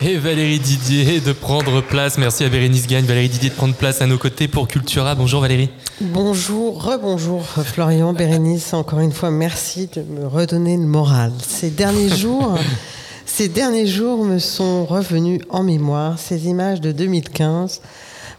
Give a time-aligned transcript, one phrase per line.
[0.00, 2.16] Et Valérie Didier de prendre place.
[2.18, 5.14] Merci à Bérénice Gagne, Valérie Didier de prendre place à nos côtés pour Cultura.
[5.14, 5.70] Bonjour Valérie.
[6.00, 8.74] Bonjour, rebonjour Florian, Bérénice.
[8.74, 11.32] Encore une fois, merci de me redonner le moral.
[11.46, 12.58] Ces derniers jours,
[13.26, 17.80] ces derniers jours me sont revenus en mémoire ces images de 2015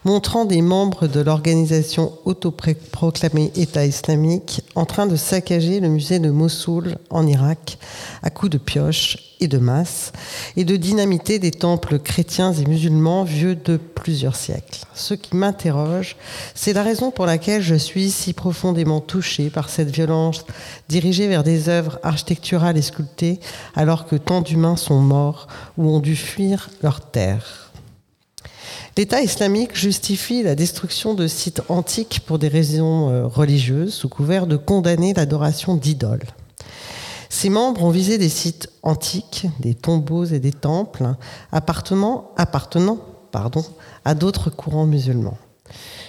[0.06, 6.30] montrant des membres de l'organisation autoproclamée État islamique en train de saccager le musée de
[6.30, 7.78] Mossoul en Irak
[8.22, 10.12] à coups de pioches et de masse
[10.56, 14.82] et de dynamiter des temples chrétiens et musulmans vieux de plusieurs siècles.
[14.94, 16.16] Ce qui m'interroge,
[16.56, 20.46] c'est la raison pour laquelle je suis si profondément touchée par cette violence
[20.90, 23.40] dirigée vers des œuvres architecturales et sculptées
[23.76, 25.48] alors que tant d'humains sont morts
[25.78, 27.63] ou ont dû fuir leur terre.
[28.96, 34.46] L'État islamique justifie la destruction de sites antiques pour des raisons euh, religieuses, sous couvert
[34.46, 36.28] de condamner l'adoration d'idoles.
[37.28, 41.16] Ses membres ont visé des sites antiques, des tombeaux et des temples
[41.52, 42.30] appartenant,
[44.06, 45.40] à d'autres courants musulmans.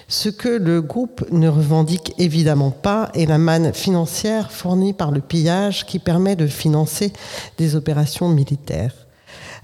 [0.06, 5.22] Ce que le groupe ne revendique évidemment pas est la manne financière fournie par le
[5.22, 7.14] pillage qui permet de financer
[7.56, 9.03] des opérations militaires.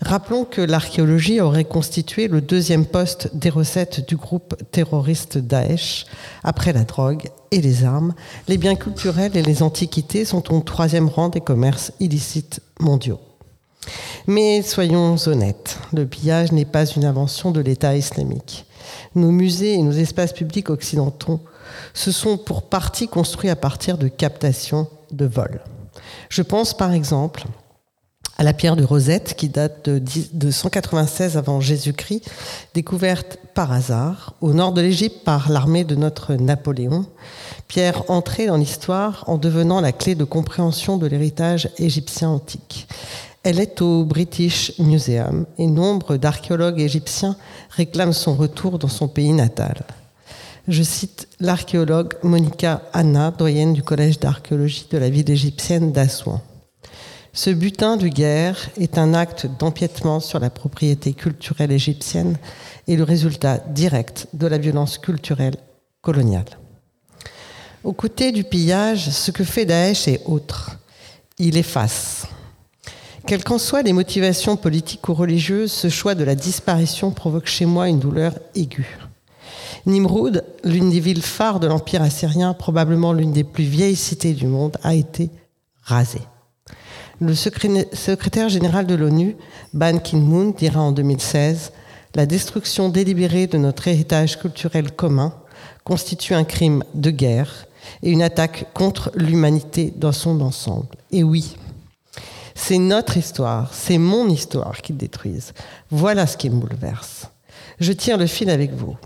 [0.02, 6.06] Rappelons que l'archéologie aurait constitué le deuxième poste des recettes du groupe terroriste Daesh.
[6.42, 8.14] Après la drogue et les armes,
[8.48, 13.20] les biens culturels et les antiquités sont au troisième rang des commerces illicites mondiaux.
[14.26, 18.64] Mais soyons honnêtes, le pillage n'est pas une invention de l'État islamique.
[19.14, 21.40] Nos musées et nos espaces publics occidentaux
[21.92, 25.60] se sont pour partie construits à partir de captations de vols.
[26.30, 27.44] Je pense par exemple
[28.40, 32.24] à la pierre de Rosette, qui date de, 196 avant Jésus-Christ,
[32.72, 37.04] découverte par hasard au nord de l'Égypte par l'armée de notre Napoléon.
[37.68, 42.88] Pierre entrée dans l'histoire en devenant la clé de compréhension de l'héritage égyptien antique.
[43.42, 47.36] Elle est au British Museum et nombre d'archéologues égyptiens
[47.68, 49.82] réclament son retour dans son pays natal.
[50.66, 56.40] Je cite l'archéologue Monica Anna, doyenne du collège d'archéologie de la ville égyptienne d'Assouan.
[57.32, 62.36] Ce butin de guerre est un acte d'empiètement sur la propriété culturelle égyptienne
[62.88, 65.54] et le résultat direct de la violence culturelle
[66.02, 66.58] coloniale.
[67.84, 70.78] Aux côtés du pillage, ce que fait Daesh est autre.
[71.38, 72.26] Il efface.
[73.26, 77.64] Quelles qu'en soient les motivations politiques ou religieuses, ce choix de la disparition provoque chez
[77.64, 78.98] moi une douleur aiguë.
[79.86, 84.46] Nimrud, l'une des villes phares de l'Empire assyrien, probablement l'une des plus vieilles cités du
[84.46, 85.30] monde, a été
[85.82, 86.22] rasée.
[87.20, 89.36] Le secrétaire général de l'ONU,
[89.74, 91.70] Ban Ki-moon, dira en 2016
[92.14, 95.34] La destruction délibérée de notre héritage culturel commun
[95.84, 97.66] constitue un crime de guerre
[98.02, 100.88] et une attaque contre l'humanité dans son ensemble.
[101.12, 101.56] Et oui,
[102.54, 105.52] c'est notre histoire, c'est mon histoire qu'ils détruisent.
[105.90, 107.28] Voilà ce qui me bouleverse.
[107.80, 108.96] Je tire le fil avec vous.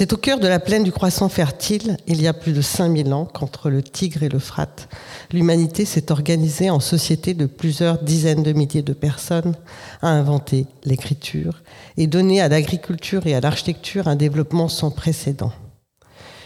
[0.00, 3.12] C'est au cœur de la plaine du croissant fertile, il y a plus de 5000
[3.12, 4.88] ans, qu'entre le Tigre et l'Euphrate,
[5.30, 9.56] l'humanité s'est organisée en société de plusieurs dizaines de milliers de personnes,
[10.00, 11.60] a inventé l'écriture
[11.98, 15.52] et donné à l'agriculture et à l'architecture un développement sans précédent.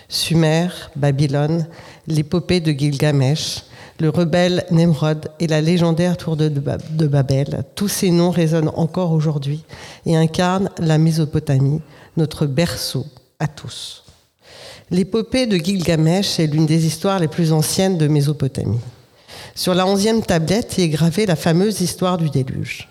[0.08, 0.66] Sumer,
[0.96, 1.68] Babylone,
[2.08, 3.62] l'épopée de Gilgamesh,
[4.00, 6.48] le rebelle Nemrod et la légendaire tour de
[7.06, 9.62] Babel, tous ces noms résonnent encore aujourd'hui
[10.06, 11.82] et incarnent la Mésopotamie,
[12.16, 13.06] notre berceau
[13.38, 14.04] à tous.
[14.90, 18.80] L'épopée de Gilgamesh est l'une des histoires les plus anciennes de Mésopotamie.
[19.54, 22.88] Sur la onzième tablette est gravée la fameuse histoire du déluge.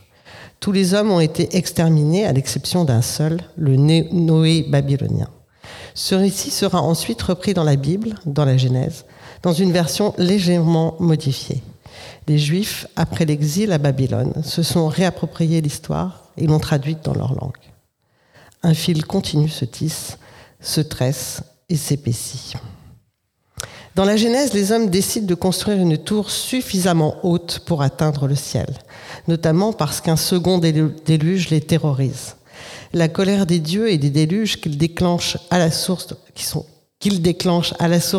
[0.60, 5.28] Tous les hommes ont été exterminés à l'exception d'un seul, le Noé babylonien.
[5.94, 9.06] Ce récit sera ensuite repris dans la Bible, dans la Genèse,
[9.42, 11.62] dans une version légèrement modifiée.
[12.28, 17.34] Les Juifs, après l'exil à Babylone, se sont réappropriés l'histoire et l'ont traduite dans leur
[17.34, 17.52] langue.
[18.64, 20.18] Un fil continu se tisse
[20.64, 22.56] se tresse et s'épaissit.
[23.96, 28.36] Dans la Genèse, les hommes décident de construire une tour suffisamment haute pour atteindre le
[28.36, 28.66] ciel,
[29.28, 32.36] notamment parce qu'un second déluge les terrorise.
[32.92, 36.08] La colère des dieux et des déluges qu'ils déclenchent à la source,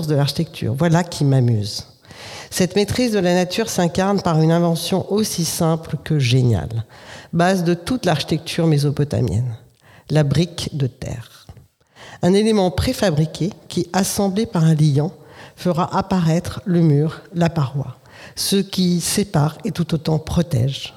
[0.06, 0.74] de l'architecture.
[0.74, 1.86] Voilà qui m'amuse.
[2.50, 6.84] Cette maîtrise de la nature s'incarne par une invention aussi simple que géniale,
[7.32, 9.56] base de toute l'architecture mésopotamienne,
[10.08, 11.33] la brique de terre
[12.24, 15.12] un élément préfabriqué qui, assemblé par un liant,
[15.56, 17.98] fera apparaître le mur, la paroi,
[18.34, 20.94] ce qui sépare et tout autant protège.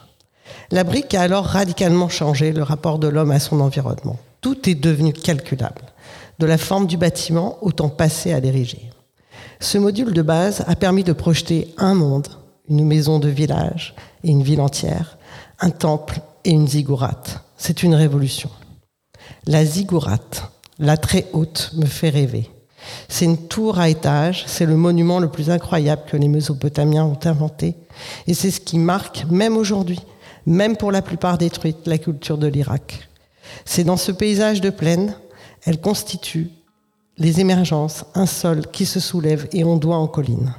[0.72, 4.18] La brique a alors radicalement changé le rapport de l'homme à son environnement.
[4.40, 5.82] Tout est devenu calculable,
[6.40, 8.90] de la forme du bâtiment au temps passé à l'ériger.
[9.60, 12.30] Ce module de base a permis de projeter un monde,
[12.70, 15.18] une maison de village et une ville entière,
[15.60, 17.42] un temple et une ziggourate.
[17.58, 18.50] C'est une révolution.
[19.46, 22.50] La ziggourate, la très haute, me fait rêver.
[23.10, 27.20] C'est une tour à étage, c'est le monument le plus incroyable que les Mésopotamiens ont
[27.26, 27.76] inventé,
[28.28, 30.00] et c'est ce qui marque, même aujourd'hui,
[30.46, 33.10] même pour la plupart détruite, la culture de l'Irak.
[33.66, 35.16] C'est dans ce paysage de plaine,
[35.66, 36.50] elle constitue
[37.18, 40.54] les émergences, un sol qui se soulève et ondoie en colline.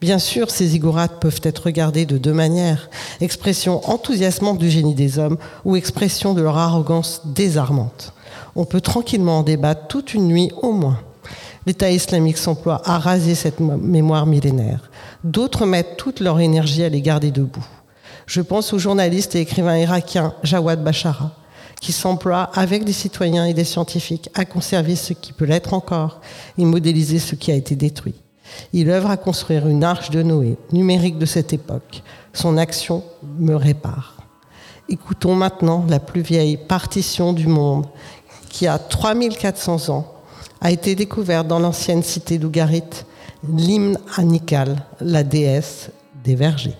[0.00, 2.88] Bien sûr, ces ziggourats peuvent être regardés de deux manières,
[3.20, 5.36] expression enthousiasmante du génie des hommes
[5.66, 8.14] ou expression de leur arrogance désarmante.
[8.56, 11.00] On peut tranquillement en débattre toute une nuit au moins.
[11.66, 14.90] L'État islamique s'emploie à raser cette mémoire millénaire.
[15.22, 17.66] D'autres mettent toute leur énergie à les garder debout.
[18.24, 21.32] Je pense au journaliste et écrivain irakien Jawad Bashara,
[21.82, 26.22] qui s'emploie avec des citoyens et des scientifiques à conserver ce qui peut l'être encore
[26.56, 28.14] et modéliser ce qui a été détruit.
[28.72, 32.02] Il œuvre à construire une arche de Noé numérique de cette époque.
[32.32, 33.02] Son action
[33.38, 34.16] me répare.
[34.88, 37.86] Écoutons maintenant la plus vieille partition du monde,
[38.48, 40.14] qui a 3400 ans,
[40.60, 42.82] a été découverte dans l'ancienne cité d'Ougarit,
[43.48, 44.22] l'hymne à
[45.00, 45.90] la déesse
[46.24, 46.76] des vergers.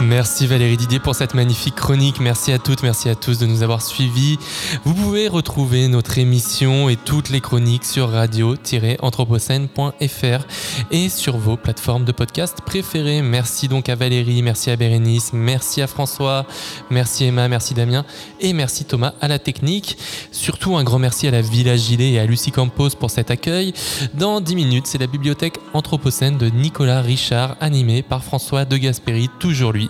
[0.00, 2.20] Merci Valérie Didier pour cette magnifique chronique.
[2.20, 4.38] Merci à toutes, merci à tous de nous avoir suivis.
[4.84, 10.46] Vous pouvez retrouver notre émission et toutes les chroniques sur radio-anthropocène.fr
[10.90, 13.20] et sur vos plateformes de podcast préférées.
[13.20, 16.46] Merci donc à Valérie, merci à Bérénice, merci à François,
[16.88, 18.06] merci Emma, merci Damien
[18.40, 19.98] et merci Thomas à la technique.
[20.32, 23.74] Surtout un grand merci à la Villa Gilet et à Lucie Campos pour cet accueil.
[24.14, 29.28] Dans 10 minutes, c'est la bibliothèque Anthropocène de Nicolas Richard animée par François de Gasperi,
[29.38, 29.89] toujours lui.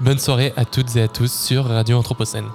[0.00, 2.48] Bonne soirée à toutes et à tous sur Radio Anthropocène.